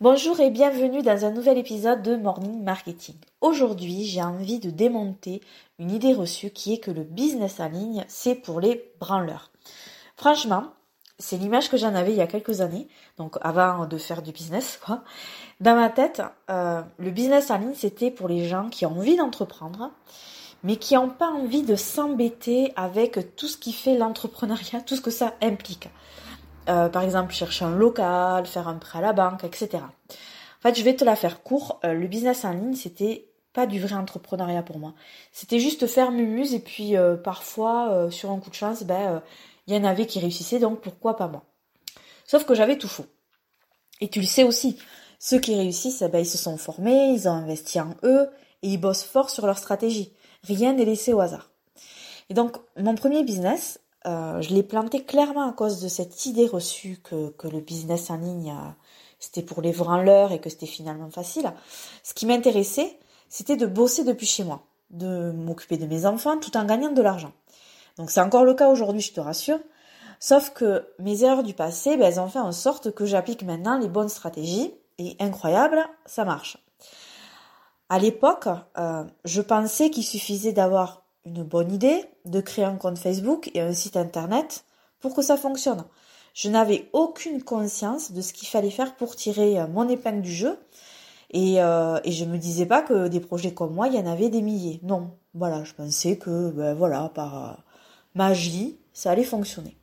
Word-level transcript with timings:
Bonjour 0.00 0.38
et 0.38 0.50
bienvenue 0.50 1.02
dans 1.02 1.24
un 1.24 1.32
nouvel 1.32 1.58
épisode 1.58 2.02
de 2.02 2.14
Morning 2.14 2.62
Marketing. 2.62 3.16
Aujourd'hui, 3.40 4.04
j'ai 4.04 4.22
envie 4.22 4.60
de 4.60 4.70
démonter 4.70 5.40
une 5.80 5.90
idée 5.90 6.14
reçue 6.14 6.50
qui 6.50 6.72
est 6.72 6.78
que 6.78 6.92
le 6.92 7.02
business 7.02 7.58
en 7.58 7.68
ligne, 7.68 8.04
c'est 8.06 8.36
pour 8.36 8.60
les 8.60 8.92
branleurs. 9.00 9.50
Franchement, 10.16 10.66
c'est 11.18 11.36
l'image 11.36 11.68
que 11.68 11.76
j'en 11.76 11.96
avais 11.96 12.12
il 12.12 12.16
y 12.16 12.20
a 12.20 12.28
quelques 12.28 12.60
années, 12.60 12.86
donc 13.16 13.38
avant 13.40 13.86
de 13.86 13.98
faire 13.98 14.22
du 14.22 14.30
business, 14.30 14.78
quoi. 14.86 15.02
Dans 15.58 15.74
ma 15.74 15.88
tête, 15.88 16.22
euh, 16.48 16.80
le 16.98 17.10
business 17.10 17.50
en 17.50 17.58
ligne, 17.58 17.74
c'était 17.74 18.12
pour 18.12 18.28
les 18.28 18.46
gens 18.46 18.68
qui 18.68 18.86
ont 18.86 18.96
envie 18.96 19.16
d'entreprendre, 19.16 19.90
mais 20.62 20.76
qui 20.76 20.94
n'ont 20.94 21.10
pas 21.10 21.32
envie 21.32 21.64
de 21.64 21.74
s'embêter 21.74 22.72
avec 22.76 23.34
tout 23.34 23.48
ce 23.48 23.56
qui 23.56 23.72
fait 23.72 23.98
l'entrepreneuriat, 23.98 24.80
tout 24.80 24.94
ce 24.94 25.00
que 25.00 25.10
ça 25.10 25.34
implique. 25.42 25.88
Euh, 26.68 26.88
par 26.88 27.02
exemple, 27.02 27.32
chercher 27.32 27.64
un 27.64 27.74
local, 27.74 28.46
faire 28.46 28.68
un 28.68 28.74
prêt 28.74 28.98
à 28.98 29.02
la 29.02 29.12
banque, 29.12 29.44
etc. 29.44 29.68
En 29.78 30.62
fait, 30.62 30.74
je 30.74 30.82
vais 30.82 30.94
te 30.94 31.04
la 31.04 31.16
faire 31.16 31.42
court. 31.42 31.80
Euh, 31.84 31.94
le 31.94 32.06
business 32.06 32.44
en 32.44 32.52
ligne, 32.52 32.74
c'était 32.74 33.28
pas 33.52 33.66
du 33.66 33.80
vrai 33.80 33.94
entrepreneuriat 33.94 34.62
pour 34.62 34.78
moi. 34.78 34.94
C'était 35.32 35.58
juste 35.58 35.86
faire 35.86 36.10
mumuse 36.10 36.54
et 36.54 36.60
puis 36.60 36.96
euh, 36.96 37.16
parfois, 37.16 38.08
sur 38.10 38.30
un 38.30 38.38
coup 38.38 38.50
de 38.50 38.54
chance, 38.54 38.82
ben 38.82 39.22
il 39.66 39.74
y 39.74 39.78
en 39.78 39.84
avait 39.84 40.06
qui 40.06 40.20
réussissaient, 40.20 40.58
donc 40.58 40.80
pourquoi 40.80 41.16
pas 41.16 41.28
moi. 41.28 41.44
Sauf 42.24 42.44
que 42.44 42.54
j'avais 42.54 42.76
tout 42.76 42.88
faux. 42.88 43.06
Et 44.00 44.08
tu 44.08 44.20
le 44.20 44.26
sais 44.26 44.44
aussi, 44.44 44.78
ceux 45.18 45.38
qui 45.38 45.54
réussissent, 45.54 46.02
ben, 46.02 46.18
ils 46.18 46.26
se 46.26 46.38
sont 46.38 46.56
formés, 46.56 47.12
ils 47.12 47.28
ont 47.28 47.32
investi 47.32 47.80
en 47.80 47.94
eux 48.04 48.28
et 48.62 48.68
ils 48.68 48.78
bossent 48.78 49.04
fort 49.04 49.30
sur 49.30 49.46
leur 49.46 49.58
stratégie. 49.58 50.12
Rien 50.44 50.74
n'est 50.74 50.84
laissé 50.84 51.12
au 51.12 51.20
hasard. 51.20 51.50
Et 52.30 52.34
donc, 52.34 52.56
mon 52.76 52.94
premier 52.94 53.24
business, 53.24 53.80
euh, 54.08 54.40
je 54.40 54.54
l'ai 54.54 54.62
planté 54.62 55.04
clairement 55.04 55.48
à 55.48 55.52
cause 55.52 55.80
de 55.80 55.88
cette 55.88 56.24
idée 56.24 56.46
reçue 56.46 56.98
que, 57.02 57.32
le 57.46 57.60
business 57.60 58.10
en 58.10 58.16
ligne, 58.16 58.50
euh, 58.50 58.70
c'était 59.18 59.42
pour 59.42 59.60
les 59.60 59.72
branleurs 59.72 60.32
et 60.32 60.40
que 60.40 60.48
c'était 60.48 60.66
finalement 60.66 61.10
facile. 61.10 61.52
Ce 62.02 62.14
qui 62.14 62.24
m'intéressait, 62.24 62.98
c'était 63.28 63.56
de 63.56 63.66
bosser 63.66 64.04
depuis 64.04 64.26
chez 64.26 64.44
moi, 64.44 64.62
de 64.90 65.30
m'occuper 65.32 65.76
de 65.76 65.86
mes 65.86 66.06
enfants 66.06 66.38
tout 66.38 66.56
en 66.56 66.64
gagnant 66.64 66.92
de 66.92 67.02
l'argent. 67.02 67.32
Donc 67.98 68.10
c'est 68.10 68.20
encore 68.20 68.44
le 68.44 68.54
cas 68.54 68.70
aujourd'hui, 68.70 69.02
je 69.02 69.12
te 69.12 69.20
rassure. 69.20 69.58
Sauf 70.20 70.50
que 70.50 70.86
mes 70.98 71.22
erreurs 71.22 71.42
du 71.42 71.52
passé, 71.52 71.96
ben, 71.96 72.06
elles 72.06 72.20
ont 72.20 72.28
fait 72.28 72.38
en 72.38 72.52
sorte 72.52 72.92
que 72.92 73.04
j'applique 73.04 73.42
maintenant 73.42 73.78
les 73.78 73.88
bonnes 73.88 74.08
stratégies. 74.08 74.72
Et 74.98 75.16
incroyable, 75.20 75.86
ça 76.06 76.24
marche. 76.24 76.58
À 77.88 77.98
l'époque, 77.98 78.48
euh, 78.78 79.04
je 79.24 79.40
pensais 79.40 79.90
qu'il 79.90 80.04
suffisait 80.04 80.52
d'avoir 80.52 81.04
une 81.24 81.42
bonne 81.42 81.72
idée 81.72 82.04
de 82.24 82.40
créer 82.40 82.64
un 82.64 82.76
compte 82.76 82.98
Facebook 82.98 83.50
et 83.54 83.60
un 83.60 83.72
site 83.72 83.96
internet 83.96 84.64
pour 85.00 85.14
que 85.14 85.22
ça 85.22 85.36
fonctionne. 85.36 85.84
Je 86.34 86.48
n'avais 86.48 86.88
aucune 86.92 87.42
conscience 87.42 88.12
de 88.12 88.20
ce 88.20 88.32
qu'il 88.32 88.48
fallait 88.48 88.70
faire 88.70 88.96
pour 88.96 89.16
tirer 89.16 89.58
euh, 89.58 89.66
mon 89.66 89.88
épingle 89.88 90.22
du 90.22 90.32
jeu. 90.32 90.58
Et, 91.30 91.60
euh, 91.60 91.98
et 92.04 92.12
je 92.12 92.24
me 92.24 92.38
disais 92.38 92.66
pas 92.66 92.80
que 92.80 93.08
des 93.08 93.20
projets 93.20 93.52
comme 93.52 93.74
moi, 93.74 93.88
il 93.88 93.94
y 93.94 93.98
en 93.98 94.06
avait 94.06 94.30
des 94.30 94.40
milliers. 94.40 94.80
Non, 94.82 95.10
voilà, 95.34 95.64
je 95.64 95.74
pensais 95.74 96.16
que, 96.16 96.50
ben 96.50 96.74
voilà, 96.74 97.10
par 97.14 97.50
euh, 97.50 97.54
magie, 98.14 98.78
ça 98.92 99.10
allait 99.10 99.24
fonctionner. 99.24 99.76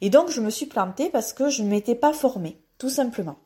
Et 0.00 0.10
donc, 0.10 0.30
je 0.30 0.40
me 0.40 0.50
suis 0.50 0.66
plantée 0.66 1.10
parce 1.10 1.32
que 1.32 1.50
je 1.50 1.62
ne 1.62 1.68
m'étais 1.68 1.94
pas 1.94 2.12
formée, 2.12 2.60
tout 2.78 2.88
simplement. 2.90 3.36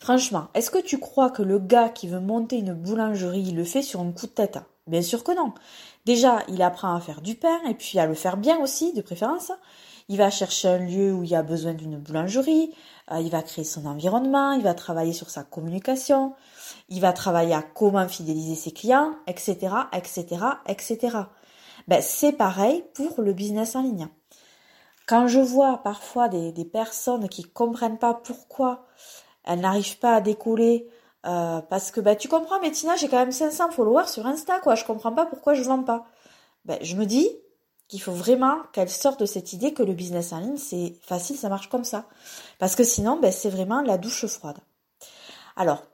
Franchement, 0.00 0.48
est-ce 0.54 0.70
que 0.70 0.82
tu 0.82 0.98
crois 0.98 1.30
que 1.30 1.42
le 1.42 1.58
gars 1.58 1.88
qui 1.88 2.08
veut 2.08 2.20
monter 2.20 2.58
une 2.58 2.74
boulangerie 2.74 3.52
le 3.52 3.64
fait 3.64 3.82
sur 3.82 4.00
un 4.00 4.12
coup 4.12 4.26
de 4.26 4.32
tête? 4.32 4.58
Bien 4.86 5.02
sûr 5.02 5.24
que 5.24 5.32
non. 5.32 5.52
Déjà, 6.04 6.42
il 6.48 6.60
apprend 6.62 6.94
à 6.94 7.00
faire 7.00 7.22
du 7.22 7.34
pain 7.34 7.58
et 7.68 7.74
puis 7.74 7.98
à 7.98 8.06
le 8.06 8.14
faire 8.14 8.36
bien 8.36 8.58
aussi, 8.58 8.92
de 8.92 9.00
préférence. 9.00 9.50
Il 10.08 10.18
va 10.18 10.30
chercher 10.30 10.68
un 10.68 10.78
lieu 10.78 11.12
où 11.14 11.22
il 11.22 11.30
y 11.30 11.34
a 11.34 11.42
besoin 11.42 11.72
d'une 11.72 11.96
boulangerie, 11.96 12.74
euh, 13.10 13.20
il 13.20 13.30
va 13.30 13.42
créer 13.42 13.64
son 13.64 13.86
environnement, 13.86 14.52
il 14.52 14.62
va 14.62 14.74
travailler 14.74 15.14
sur 15.14 15.30
sa 15.30 15.42
communication, 15.42 16.34
il 16.90 17.00
va 17.00 17.14
travailler 17.14 17.54
à 17.54 17.62
comment 17.62 18.06
fidéliser 18.06 18.54
ses 18.54 18.72
clients, 18.72 19.14
etc., 19.26 19.56
etc., 19.94 20.26
etc. 20.66 21.18
Ben, 21.88 22.02
c'est 22.02 22.32
pareil 22.32 22.84
pour 22.92 23.22
le 23.22 23.32
business 23.32 23.76
en 23.76 23.82
ligne. 23.82 24.08
Quand 25.06 25.26
je 25.26 25.40
vois 25.40 25.82
parfois 25.82 26.28
des, 26.28 26.64
personnes 26.64 27.28
qui 27.28 27.44
comprennent 27.44 27.98
pas 27.98 28.14
pourquoi 28.14 28.86
elles 29.44 29.60
n'arrivent 29.60 29.98
pas 29.98 30.16
à 30.16 30.20
décoller 30.22 30.88
euh, 31.26 31.60
parce 31.62 31.90
que 31.90 32.00
bah 32.00 32.16
tu 32.16 32.28
comprends, 32.28 32.60
mais 32.60 32.70
Tina, 32.70 32.96
j'ai 32.96 33.08
quand 33.08 33.18
même 33.18 33.32
500 33.32 33.70
followers 33.70 34.08
sur 34.08 34.26
Insta, 34.26 34.60
quoi. 34.60 34.74
Je 34.74 34.84
comprends 34.84 35.12
pas 35.12 35.26
pourquoi 35.26 35.54
je 35.54 35.62
vends 35.62 35.82
pas. 35.82 36.06
Ben, 36.64 36.78
je 36.82 36.96
me 36.96 37.06
dis 37.06 37.28
qu'il 37.88 38.00
faut 38.00 38.12
vraiment 38.12 38.58
qu'elle 38.72 38.90
sorte 38.90 39.20
de 39.20 39.26
cette 39.26 39.52
idée 39.52 39.74
que 39.74 39.82
le 39.82 39.92
business 39.92 40.32
en 40.32 40.38
ligne 40.40 40.56
c'est 40.56 40.94
facile, 41.02 41.36
ça 41.36 41.48
marche 41.48 41.68
comme 41.68 41.84
ça. 41.84 42.06
Parce 42.58 42.76
que 42.76 42.84
sinon, 42.84 43.18
ben, 43.18 43.32
c'est 43.32 43.50
vraiment 43.50 43.82
la 43.82 43.98
douche 43.98 44.26
froide. 44.26 44.58
Alors, 45.56 45.84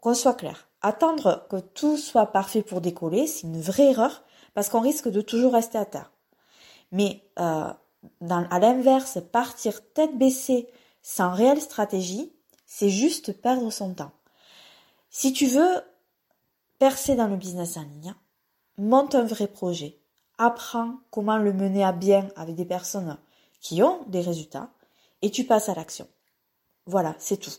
qu'on 0.00 0.14
soit 0.14 0.34
clair, 0.34 0.68
attendre 0.80 1.46
que 1.48 1.60
tout 1.60 1.96
soit 1.96 2.26
parfait 2.26 2.62
pour 2.62 2.80
décoller, 2.80 3.26
c'est 3.26 3.46
une 3.46 3.60
vraie 3.60 3.90
erreur 3.90 4.22
parce 4.54 4.68
qu'on 4.68 4.80
risque 4.80 5.08
de 5.08 5.20
toujours 5.20 5.52
rester 5.52 5.78
à 5.78 5.84
terre. 5.86 6.12
Mais 6.90 7.22
euh, 7.38 7.72
à 8.20 8.58
l'inverse, 8.58 9.18
partir 9.32 9.80
tête 9.92 10.18
baissée 10.18 10.68
sans 11.02 11.32
réelle 11.32 11.60
stratégie, 11.60 12.32
c'est 12.66 12.90
juste 12.90 13.40
perdre 13.40 13.70
son 13.70 13.94
temps. 13.94 14.12
Si 15.14 15.34
tu 15.34 15.46
veux 15.46 15.82
percer 16.78 17.14
dans 17.16 17.28
le 17.28 17.36
business 17.36 17.76
en 17.76 17.82
ligne, 17.82 18.14
monte 18.78 19.14
un 19.14 19.24
vrai 19.24 19.46
projet, 19.46 19.98
apprends 20.38 20.96
comment 21.10 21.36
le 21.36 21.52
mener 21.52 21.84
à 21.84 21.92
bien 21.92 22.28
avec 22.34 22.56
des 22.56 22.64
personnes 22.64 23.18
qui 23.60 23.82
ont 23.82 24.04
des 24.08 24.22
résultats 24.22 24.70
et 25.20 25.30
tu 25.30 25.44
passes 25.44 25.68
à 25.68 25.74
l'action. 25.74 26.08
Voilà, 26.86 27.14
c'est 27.18 27.36
tout. 27.36 27.52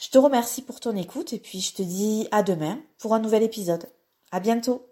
Je 0.00 0.10
te 0.10 0.18
remercie 0.18 0.62
pour 0.62 0.80
ton 0.80 0.96
écoute 0.96 1.32
et 1.32 1.38
puis 1.38 1.60
je 1.60 1.74
te 1.74 1.82
dis 1.82 2.26
à 2.32 2.42
demain 2.42 2.80
pour 2.98 3.14
un 3.14 3.20
nouvel 3.20 3.44
épisode. 3.44 3.88
À 4.32 4.40
bientôt! 4.40 4.86